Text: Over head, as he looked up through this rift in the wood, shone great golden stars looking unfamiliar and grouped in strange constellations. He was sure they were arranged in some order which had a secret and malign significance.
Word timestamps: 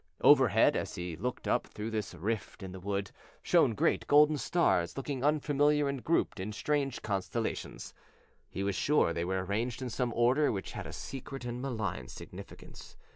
Over 0.21 0.47
head, 0.47 0.75
as 0.75 0.95
he 0.95 1.15
looked 1.15 1.47
up 1.47 1.67
through 1.67 1.91
this 1.91 2.15
rift 2.15 2.63
in 2.63 2.71
the 2.71 2.79
wood, 2.79 3.11
shone 3.43 3.75
great 3.75 4.07
golden 4.07 4.37
stars 4.37 4.97
looking 4.97 5.23
unfamiliar 5.23 5.87
and 5.87 6.03
grouped 6.03 6.39
in 6.39 6.53
strange 6.53 7.03
constellations. 7.03 7.93
He 8.49 8.63
was 8.63 8.73
sure 8.75 9.13
they 9.13 9.25
were 9.25 9.45
arranged 9.45 9.79
in 9.79 9.91
some 9.91 10.11
order 10.15 10.51
which 10.51 10.71
had 10.71 10.87
a 10.87 10.91
secret 10.91 11.45
and 11.45 11.61
malign 11.61 12.07
significance. 12.07 12.97